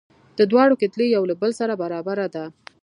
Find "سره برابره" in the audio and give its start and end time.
1.59-2.27